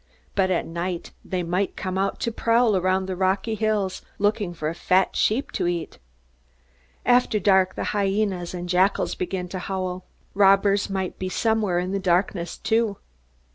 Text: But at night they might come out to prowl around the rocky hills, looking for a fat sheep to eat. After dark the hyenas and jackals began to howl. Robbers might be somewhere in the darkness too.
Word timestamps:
But 0.33 0.49
at 0.49 0.65
night 0.65 1.11
they 1.23 1.43
might 1.43 1.75
come 1.75 1.95
out 1.95 2.19
to 2.21 2.31
prowl 2.31 2.75
around 2.75 3.05
the 3.05 3.15
rocky 3.15 3.53
hills, 3.53 4.01
looking 4.17 4.51
for 4.51 4.67
a 4.67 4.73
fat 4.73 5.15
sheep 5.15 5.51
to 5.51 5.67
eat. 5.67 5.99
After 7.05 7.39
dark 7.39 7.75
the 7.75 7.83
hyenas 7.93 8.55
and 8.55 8.67
jackals 8.67 9.13
began 9.13 9.47
to 9.49 9.59
howl. 9.59 10.03
Robbers 10.33 10.89
might 10.89 11.19
be 11.19 11.29
somewhere 11.29 11.77
in 11.77 11.91
the 11.91 11.99
darkness 11.99 12.57
too. 12.57 12.97